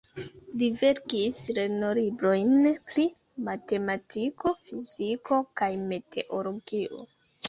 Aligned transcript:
Li 0.59 0.67
verkis 0.77 1.35
lernolibrojn 1.57 2.69
pri 2.87 3.05
matematiko, 3.49 4.53
fiziko 4.63 5.39
kaj 5.63 5.69
meteologio. 5.93 7.03